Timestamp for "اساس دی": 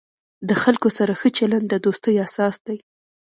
2.25-2.77